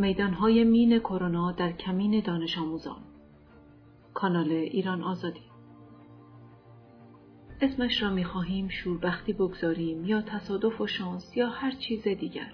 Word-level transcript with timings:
میدانهای 0.00 0.64
مین 0.64 0.98
کرونا 0.98 1.52
در 1.52 1.72
کمین 1.72 2.20
دانش 2.20 2.58
آموزان. 2.58 3.00
کانال 4.14 4.52
ایران 4.52 5.02
آزادی. 5.02 5.40
اسمش 7.60 8.02
را 8.02 8.10
می‌خواهیم 8.10 8.68
شوربختی 8.68 9.32
بگذاریم 9.32 10.04
یا 10.04 10.22
تصادف 10.22 10.80
و 10.80 10.86
شانس 10.86 11.36
یا 11.36 11.48
هر 11.48 11.70
چیز 11.70 12.02
دیگر. 12.02 12.52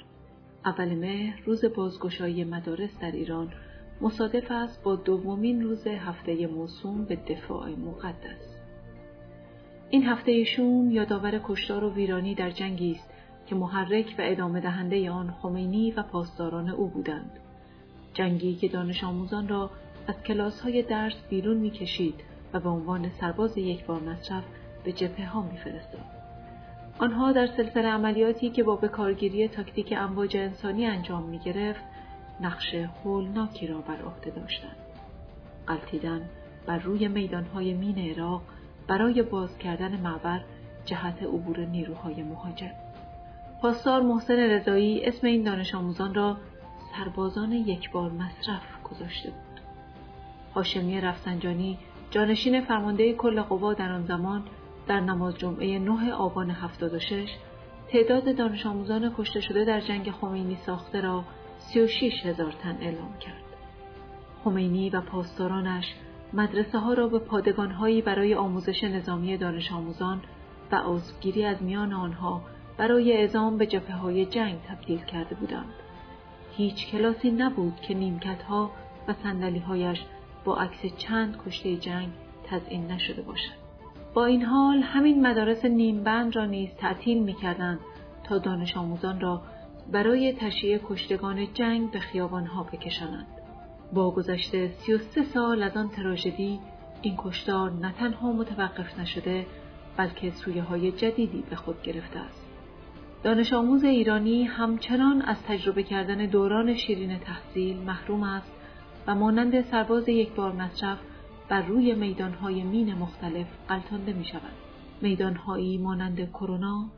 اول 0.65 0.95
مهر 0.95 1.43
روز 1.45 1.65
بازگشایی 1.65 2.45
مدارس 2.45 2.99
در 3.01 3.13
ایران 3.13 3.53
مصادف 4.01 4.51
است 4.51 4.83
با 4.83 4.97
دومین 4.97 5.63
روز 5.63 5.87
هفته 5.87 6.47
موسوم 6.47 7.05
به 7.05 7.17
دفاع 7.17 7.71
مقدس. 7.71 8.57
این 9.91 10.03
هفته 10.03 10.45
شوم 10.45 10.91
یادآور 10.91 11.41
کشتار 11.45 11.85
و 11.85 11.95
ویرانی 11.95 12.35
در 12.35 12.51
جنگی 12.51 12.93
است 12.93 13.16
که 13.47 13.55
محرک 13.55 14.15
و 14.19 14.23
ادامه 14.25 14.61
دهنده 14.61 15.11
آن 15.11 15.35
خمینی 15.43 15.91
و 15.91 16.03
پاسداران 16.03 16.69
او 16.69 16.89
بودند. 16.89 17.31
جنگی 18.15 18.55
که 18.55 18.69
دانش 18.69 19.05
آموزان 19.05 19.49
را 19.49 19.71
از 20.07 20.23
کلاس 20.23 20.61
های 20.61 20.83
درس 20.83 21.15
بیرون 21.31 21.57
می 21.57 21.71
کشید 21.71 22.21
و 22.53 22.61
به 22.61 22.69
عنوان 22.69 23.11
سرباز 23.21 23.59
یک 23.59 23.85
بار 23.85 24.01
مصرف 24.01 24.45
به 24.85 24.93
جبهه 24.93 25.29
ها 25.29 25.43
می 25.43 25.59
فرستاد. 25.59 26.05
آنها 26.99 27.33
در 27.33 27.47
سلسله 27.47 27.89
عملیاتی 27.89 28.51
که 28.51 28.63
با 28.63 28.77
بکارگیری 28.77 29.49
تاکتیک 29.49 29.95
امواج 29.97 30.37
انسانی 30.37 30.87
انجام 30.87 31.23
می 31.23 31.39
گرفت، 31.39 31.85
نقش 32.41 32.75
هولناکی 32.75 33.67
را 33.67 33.79
بر 33.79 34.03
عهده 34.03 34.31
داشتند. 34.31 34.77
قلتیدن 35.67 36.21
بر 36.67 36.79
روی 36.79 37.09
میدانهای 37.09 37.75
مین 37.75 37.99
عراق 37.99 38.43
برای 38.89 39.23
باز 39.23 39.59
کردن 39.59 40.01
معبر 40.01 40.41
جهت 40.85 41.23
عبور 41.23 41.61
نیروهای 41.61 42.23
مهاجر. 42.23 42.86
پاسدار 43.63 44.03
محسن 44.03 44.37
رضایی 44.37 45.05
اسم 45.05 45.27
این 45.27 45.43
دانش 45.43 45.75
آموزان 45.75 46.15
را 46.15 46.37
سربازان 46.97 47.53
یک 47.53 47.91
بار 47.91 48.11
مصرف 48.11 48.83
گذاشته 48.85 49.31
بود. 49.31 49.61
هاشمی 50.55 51.01
رفسنجانی 51.01 51.79
جانشین 52.11 52.61
فرمانده 52.61 53.13
کل 53.13 53.43
قوا 53.43 53.75
در 53.75 53.93
آن 53.93 54.03
زمان 54.03 54.45
در 54.87 55.01
نماز 55.01 55.39
جمعه 55.39 55.79
9 55.79 56.13
آبان 56.13 56.51
76 56.51 57.29
تعداد 57.89 58.37
دانش 58.37 58.67
آموزان 58.67 59.15
کشته 59.19 59.41
شده 59.41 59.65
در 59.65 59.81
جنگ 59.81 60.11
خمینی 60.11 60.57
ساخته 60.57 61.01
را 61.01 61.25
36 61.59 62.27
هزار 62.27 62.53
تن 62.53 62.77
اعلام 62.81 63.19
کرد. 63.21 63.43
خمینی 64.45 64.91
و 64.91 65.01
پاسدارانش 65.01 65.95
مدرسه 66.33 66.79
ها 66.79 66.93
را 66.93 67.09
به 67.09 67.19
پادگان 67.19 67.71
هایی 67.71 68.03
برای 68.03 68.35
آموزش 68.35 68.85
نظامی 68.85 69.37
دانش 69.37 69.73
آموزان 69.73 70.23
و 70.73 70.77
عضوگیری 70.77 71.45
از 71.45 71.63
میان 71.63 71.93
آنها 71.93 72.43
برای 72.79 73.13
اعزام 73.13 73.59
به 73.59 73.67
جبهه 73.67 73.97
های 73.97 74.27
جنگ 74.27 74.59
تبدیل 74.69 74.99
کرده 74.99 75.35
بودند. 75.35 75.73
هیچ 76.57 76.91
کلاسی 76.91 77.31
نبود 77.31 77.81
که 77.81 77.95
نیمکت 77.95 78.43
ها 78.43 78.71
و 79.09 79.15
سندلی 79.23 79.59
هایش 79.59 80.05
با 80.45 80.57
عکس 80.57 80.97
چند 80.99 81.37
کشته 81.47 81.77
جنگ 81.77 82.09
تزئین 82.45 82.87
نشده 82.87 83.23
باشد. 83.23 83.67
با 84.15 84.27
این 84.27 84.43
حال 84.43 84.79
همین 84.79 85.27
مدارس 85.27 85.65
نیمبند 85.65 86.37
را 86.37 86.45
نیز 86.45 86.71
تعطیل 86.79 87.23
می 87.23 87.35
کردند 87.35 87.81
تا 88.25 88.39
دانش 88.39 88.77
آموزان 88.77 89.21
را 89.21 89.43
برای 89.93 90.33
تشییع 90.33 90.79
کشتگان 90.89 91.53
جنگ 91.55 91.91
به 91.91 92.01
ها 92.47 92.63
بکشانند. 92.63 93.27
با 93.93 94.11
گذشته 94.11 94.69
33 94.69 95.23
سال 95.23 95.63
از 95.63 95.77
آن 95.77 95.89
تراژدی 95.89 96.61
این 97.03 97.15
کشتار 97.19 97.71
نه 97.71 97.93
تنها 97.93 98.33
متوقف 98.33 98.99
نشده 98.99 99.47
بلکه 99.97 100.31
سویه 100.31 100.63
های 100.63 100.93
جدیدی 100.93 101.45
به 101.51 101.57
خود 101.57 101.83
گرفته 101.83 102.19
است. 102.19 102.46
دانش 103.27 103.53
آموز 103.53 103.85
ایرانی 103.85 104.45
همچنان 104.45 105.23
از 105.23 105.43
تجربه 105.43 105.83
کردن 105.83 106.27
دوران 106.27 106.75
شیرین 106.75 107.19
تحصیل 107.19 107.77
محروم 107.77 108.23
است 108.23 108.53
و 109.07 109.15
مانند 109.15 109.61
سرباز 109.61 110.09
یک 110.09 110.33
بار 110.33 110.53
مصرف 110.53 110.99
بر 111.49 111.63
روی 111.63 111.95
میدانهای 111.95 112.63
مین 112.63 112.95
مختلف 112.95 113.47
قلتانده 113.69 114.13
می 114.13 114.25
شود. 114.25 114.53
میدانهایی 115.03 115.79
مانند 115.79 116.31
کرونا، 116.31 116.91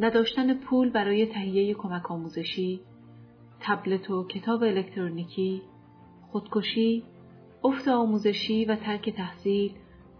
نداشتن 0.00 0.54
پول 0.54 0.90
برای 0.90 1.26
تهیه 1.26 1.74
کمک 1.74 2.10
آموزشی، 2.10 2.80
تبلت 3.60 4.10
و 4.10 4.26
کتاب 4.26 4.62
الکترونیکی، 4.62 5.62
خودکشی، 6.32 7.02
افت 7.64 7.88
آموزشی 7.88 8.64
و 8.64 8.76
ترک 8.76 9.10
تحصیل 9.10 9.72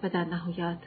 و 0.03 0.09
در 0.09 0.25
نهایت 0.25 0.78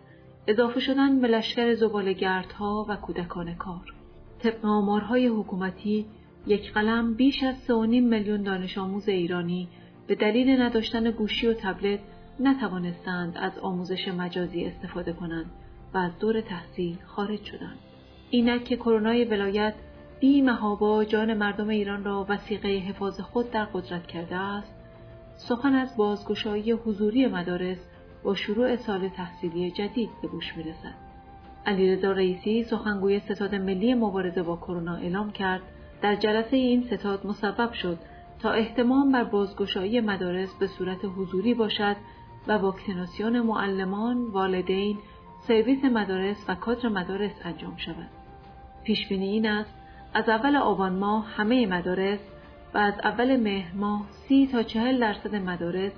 اضافه 0.47 0.79
شدن 0.79 1.21
به 1.21 1.27
لشکر 1.27 1.73
زبالگردها 1.73 2.85
و 2.89 2.95
کودکان 2.95 3.55
کار. 3.55 4.02
طبق 4.43 4.65
آمارهای 4.65 5.27
حکومتی 5.27 6.05
یک 6.47 6.73
قلم 6.73 7.13
بیش 7.13 7.43
از 7.43 7.55
3.5 7.67 7.71
میلیون 7.71 8.43
دانش 8.43 8.77
آموز 8.77 9.09
ایرانی 9.09 9.67
به 10.07 10.15
دلیل 10.15 10.61
نداشتن 10.61 11.11
گوشی 11.11 11.47
و 11.47 11.53
تبلت 11.53 11.99
نتوانستند 12.39 13.37
از 13.37 13.59
آموزش 13.59 14.07
مجازی 14.07 14.65
استفاده 14.65 15.13
کنند 15.13 15.45
و 15.93 15.97
از 15.97 16.19
دور 16.19 16.41
تحصیل 16.41 16.97
خارج 17.05 17.43
شدند. 17.43 17.77
اینک 18.29 18.63
که 18.63 18.75
کرونای 18.75 19.25
ولایت 19.25 19.73
بی 20.19 20.41
محابا 20.41 21.05
جان 21.05 21.33
مردم 21.33 21.69
ایران 21.69 22.03
را 22.03 22.25
وسیقه 22.29 22.69
حفاظ 22.69 23.19
خود 23.19 23.51
در 23.51 23.65
قدرت 23.65 24.07
کرده 24.07 24.35
است، 24.35 24.73
سخن 25.35 25.73
از 25.75 25.97
بازگشایی 25.97 26.71
حضوری 26.71 27.27
مدارس 27.27 27.87
با 28.23 28.35
شروع 28.35 28.75
سال 28.75 29.09
تحصیلی 29.09 29.71
جدید 29.71 30.09
به 30.21 30.27
گوش 30.27 30.57
می‌رسد. 30.57 31.12
علیرضا 31.65 32.11
رئیسی 32.11 32.63
سخنگوی 32.63 33.19
ستاد 33.19 33.55
ملی 33.55 33.93
مبارزه 33.93 34.43
با 34.43 34.55
کرونا 34.55 34.95
اعلام 34.95 35.31
کرد 35.31 35.61
در 36.01 36.15
جلسه 36.15 36.57
این 36.57 36.83
ستاد 36.83 37.25
مسبب 37.25 37.73
شد 37.73 37.97
تا 38.39 38.51
احتمام 38.51 39.11
بر 39.11 39.23
بازگشایی 39.23 40.01
مدارس 40.01 40.53
به 40.59 40.67
صورت 40.67 41.05
حضوری 41.17 41.53
باشد 41.53 41.95
و 42.47 42.51
واکسیناسیون 42.57 43.39
معلمان، 43.39 44.23
والدین، 44.23 44.97
سرویس 45.47 45.85
مدارس 45.85 46.45
و 46.47 46.55
کادر 46.55 46.89
مدارس 46.89 47.31
انجام 47.43 47.77
شود. 47.77 48.09
پیش 48.83 49.07
بینی 49.07 49.27
این 49.27 49.47
است 49.47 49.73
از 50.13 50.29
اول 50.29 50.55
آبان 50.55 50.93
ماه 50.93 51.27
همه 51.27 51.65
مدارس 51.65 52.19
و 52.73 52.77
از 52.77 52.93
اول 53.03 53.37
مهر 53.37 53.75
ماه 53.75 54.05
سی 54.11 54.49
تا 54.51 54.63
چهل 54.63 54.99
درصد 54.99 55.35
مدارس 55.35 55.91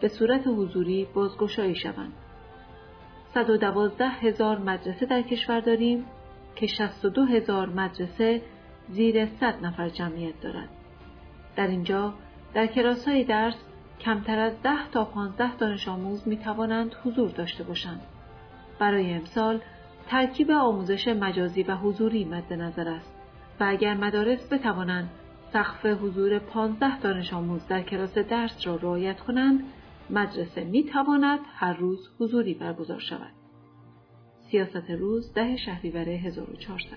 به 0.00 0.08
صورت 0.08 0.46
حضوری 0.46 1.06
بازگشایی 1.14 1.74
شوند. 1.74 2.12
112 3.34 4.08
هزار 4.08 4.58
مدرسه 4.58 5.06
در 5.06 5.22
کشور 5.22 5.60
داریم 5.60 6.06
که 6.56 6.66
62 6.66 7.24
هزار 7.24 7.68
مدرسه 7.68 8.42
زیر 8.88 9.26
100 9.26 9.64
نفر 9.66 9.88
جمعیت 9.88 10.40
دارد. 10.40 10.68
در 11.56 11.66
اینجا 11.66 12.14
در 12.54 12.66
کلاس 12.66 13.08
های 13.08 13.24
درس 13.24 13.56
کمتر 14.00 14.38
از 14.38 14.62
10 14.62 14.70
تا 14.92 15.04
15 15.04 15.56
دانش 15.56 15.88
آموز 15.88 16.28
می 16.28 16.36
توانند 16.36 16.94
حضور 17.04 17.30
داشته 17.30 17.64
باشند. 17.64 18.00
برای 18.78 19.14
امسال 19.14 19.60
ترکیب 20.08 20.50
آموزش 20.50 21.08
مجازی 21.08 21.62
و 21.62 21.76
حضوری 21.76 22.24
مد 22.24 22.52
نظر 22.52 22.88
است 22.88 23.14
و 23.60 23.64
اگر 23.68 23.94
مدارس 23.94 24.52
بتوانند 24.52 25.10
سقف 25.52 25.86
حضور 25.86 26.38
15 26.38 26.98
دانش 26.98 27.32
آموز 27.32 27.66
در 27.66 27.82
کلاس 27.82 28.18
درس 28.18 28.66
را 28.66 28.76
رعایت 28.76 29.20
کنند 29.20 29.64
مدرسه 30.10 30.64
می 30.64 30.84
تواند 30.84 31.40
هر 31.54 31.72
روز 31.72 32.08
حضوری 32.18 32.54
برگزار 32.54 33.00
شود. 33.00 33.32
سیاست 34.50 34.90
روز 34.90 35.32
ده 35.34 35.56
شهریور 35.56 36.08
1400 36.08 36.96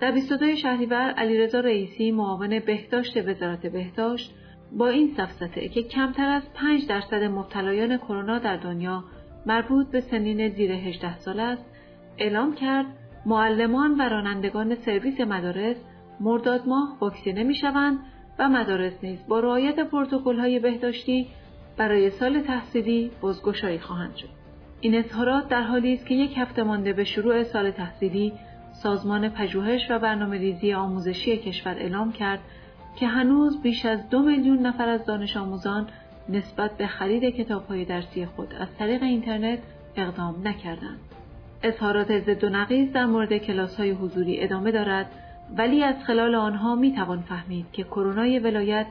در 0.00 0.12
22 0.12 0.56
شهریور 0.56 1.10
علیرضا 1.10 1.60
رئیسی 1.60 2.10
معاون 2.10 2.58
بهداشت 2.58 3.16
وزارت 3.16 3.66
بهداشت 3.66 4.34
با 4.72 4.88
این 4.88 5.14
سفسطه 5.16 5.68
که 5.68 5.82
کمتر 5.82 6.28
از 6.28 6.42
5 6.54 6.86
درصد 6.86 7.22
مبتلایان 7.22 7.96
کرونا 7.96 8.38
در 8.38 8.56
دنیا 8.56 9.04
مربوط 9.46 9.86
به 9.86 10.00
سنین 10.00 10.48
زیر 10.48 10.72
18 10.72 11.18
سال 11.18 11.40
است 11.40 11.64
اعلام 12.18 12.54
کرد 12.54 12.86
معلمان 13.26 13.94
و 13.94 14.02
رانندگان 14.02 14.74
سرویس 14.74 15.20
مدارس 15.20 15.76
مرداد 16.20 16.66
ماه 16.66 16.98
واکسینه 17.00 17.42
می 17.42 17.54
شوند 17.54 17.98
و 18.38 18.48
مدارس 18.48 19.04
نیز 19.04 19.18
با 19.28 19.40
رعایت 19.40 19.80
پروتکل‌های 19.80 20.58
بهداشتی 20.58 21.26
برای 21.78 22.10
سال 22.10 22.40
تحصیلی 22.40 23.10
بازگشایی 23.20 23.78
خواهند 23.78 24.16
شد. 24.16 24.28
این 24.80 24.94
اظهارات 24.98 25.48
در 25.48 25.62
حالی 25.62 25.94
است 25.94 26.06
که 26.06 26.14
یک 26.14 26.38
هفته 26.38 26.62
مانده 26.62 26.92
به 26.92 27.04
شروع 27.04 27.42
سال 27.42 27.70
تحصیلی 27.70 28.32
سازمان 28.72 29.28
پژوهش 29.28 29.90
و 29.90 29.98
برنامه 29.98 30.38
ریزی 30.38 30.72
آموزشی 30.72 31.36
کشور 31.36 31.74
اعلام 31.74 32.12
کرد 32.12 32.40
که 32.96 33.06
هنوز 33.06 33.62
بیش 33.62 33.86
از 33.86 34.10
دو 34.10 34.22
میلیون 34.22 34.58
نفر 34.58 34.88
از 34.88 35.04
دانش 35.04 35.36
آموزان 35.36 35.88
نسبت 36.28 36.76
به 36.76 36.86
خرید 36.86 37.24
کتابهای 37.24 37.84
درسی 37.84 38.26
خود 38.26 38.54
از 38.60 38.68
طریق 38.78 39.02
اینترنت 39.02 39.58
اقدام 39.96 40.48
نکردند. 40.48 40.98
اظهارات 41.62 42.18
ضد 42.18 42.44
و 42.44 42.48
نقیز 42.48 42.92
در 42.92 43.06
مورد 43.06 43.38
کلاس 43.38 43.76
های 43.76 43.90
حضوری 43.90 44.42
ادامه 44.42 44.72
دارد 44.72 45.10
ولی 45.56 45.82
از 45.82 46.04
خلال 46.06 46.34
آنها 46.34 46.74
می 46.74 46.92
توان 46.92 47.20
فهمید 47.20 47.66
که 47.72 47.82
کرونای 47.84 48.38
ولایت 48.38 48.86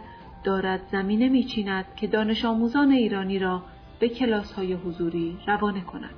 دارد 0.48 0.82
زمینه 0.92 1.30
میچیند 1.30 1.86
که 1.96 2.08
دانش 2.08 2.46
آموزان 2.46 2.92
ایرانی 2.92 3.40
را 3.40 3.62
به 4.00 4.10
کلاس 4.10 4.54
های 4.54 4.74
حضوری 4.74 5.38
روانه 5.48 5.82
کند. 5.82 6.16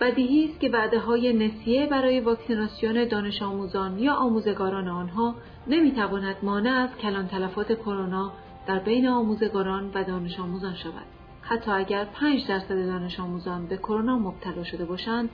بدیهی 0.00 0.44
است 0.44 0.60
که 0.60 0.70
وعده 0.70 0.98
های 0.98 1.32
نسیه 1.32 1.86
برای 1.86 2.20
واکسیناسیون 2.20 3.08
دانش 3.08 3.42
آموزان 3.42 3.98
یا 3.98 4.14
آموزگاران 4.14 4.88
آنها 4.88 5.34
نمی‌تواند 5.66 6.36
مانع 6.42 6.70
از 6.70 6.96
کلان 6.96 7.28
تلفات 7.28 7.72
کرونا 7.72 8.32
در 8.66 8.78
بین 8.78 9.08
آموزگاران 9.08 9.90
و 9.94 10.04
دانش 10.04 10.40
آموزان 10.40 10.74
شود. 10.74 11.06
حتی 11.42 11.70
اگر 11.70 12.04
5 12.04 12.48
درصد 12.48 12.86
دانش 12.86 13.20
آموزان 13.20 13.66
به 13.66 13.76
کرونا 13.76 14.18
مبتلا 14.18 14.64
شده 14.64 14.84
باشند، 14.84 15.30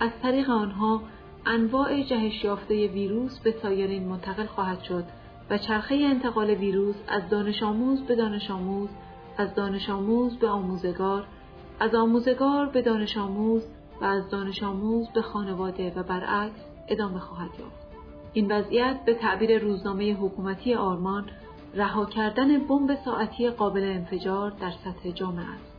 از 0.00 0.10
طریق 0.22 0.50
آنها 0.50 1.02
انواع 1.46 2.02
جهش 2.02 2.44
یافته 2.44 2.86
ویروس 2.86 3.38
به 3.38 3.54
سایرین 3.62 4.08
منتقل 4.08 4.46
خواهد 4.46 4.82
شد 4.82 5.04
و 5.50 5.58
چرخه 5.58 5.94
انتقال 5.94 6.50
ویروس 6.50 6.96
از 7.08 7.28
دانش 7.28 7.62
آموز 7.62 8.02
به 8.02 8.14
دانش 8.14 8.50
آموز، 8.50 8.88
از 9.38 9.54
دانش 9.54 9.90
آموز 9.90 10.36
به 10.36 10.48
آموزگار، 10.48 11.26
از 11.80 11.94
آموزگار 11.94 12.66
به 12.66 12.82
دانش 12.82 13.16
آموز 13.16 13.62
و 14.00 14.04
از 14.04 14.30
دانش 14.30 14.62
آموز 14.62 15.08
به 15.08 15.22
خانواده 15.22 15.92
و 15.96 16.02
برعکس 16.02 16.64
ادامه 16.88 17.18
خواهد 17.18 17.50
یافت. 17.58 17.84
این 18.32 18.52
وضعیت 18.52 19.04
به 19.06 19.14
تعبیر 19.14 19.58
روزنامه 19.58 20.14
حکومتی 20.14 20.74
آرمان 20.74 21.24
رها 21.74 22.04
کردن 22.04 22.58
بمب 22.58 22.94
ساعتی 22.94 23.50
قابل 23.50 23.84
انفجار 23.84 24.50
در 24.50 24.70
سطح 24.70 25.10
جامعه 25.10 25.44
است. 25.54 25.74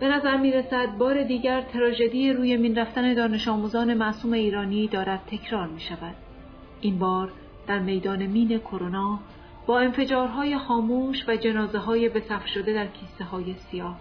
به 0.00 0.08
نظر 0.08 0.36
می 0.36 0.52
رسد 0.52 0.98
بار 0.98 1.22
دیگر 1.22 1.62
تراژدی 1.62 2.32
روی 2.32 2.56
مین 2.56 2.78
رفتن 2.78 3.14
دانش 3.14 3.48
آموزان 3.48 3.94
معصوم 3.94 4.32
ایرانی 4.32 4.88
دارد 4.88 5.20
تکرار 5.26 5.66
می 5.66 5.80
شود. 5.80 6.14
این 6.80 6.98
بار 6.98 7.32
در 7.66 7.78
میدان 7.78 8.26
مین 8.26 8.58
کرونا 8.58 9.18
با 9.66 9.78
انفجارهای 9.78 10.58
خاموش 10.58 11.28
و 11.28 11.36
جنازه 11.36 11.78
های 11.78 12.08
به 12.08 12.22
شده 12.46 12.72
در 12.72 12.86
کیسه 12.86 13.24
های 13.24 13.54
سیاه. 13.54 14.00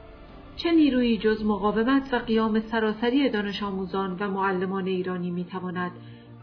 چه 0.55 0.71
نیرویی 0.71 1.17
جز 1.17 1.45
مقاومت 1.45 2.13
و 2.13 2.17
قیام 2.17 2.59
سراسری 2.59 3.29
دانش 3.29 3.63
آموزان 3.63 4.17
و 4.19 4.31
معلمان 4.31 4.87
ایرانی 4.87 5.31
می 5.31 5.43
تواند 5.43 5.91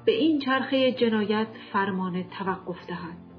به 0.04 0.12
این 0.12 0.38
چرخه 0.38 0.92
جنایت 0.92 1.46
فرمان 1.72 2.24
توقف 2.38 2.86
دهد؟ 2.86 3.31